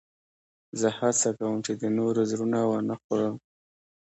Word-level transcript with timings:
زه 0.79 0.87
هڅه 0.99 1.29
کوم، 1.37 1.55
چي 1.65 1.73
د 1.81 1.83
نورو 1.97 2.21
زړونه 2.31 2.59
و 2.65 2.71
نه 2.89 2.95
خورم. 3.03 3.35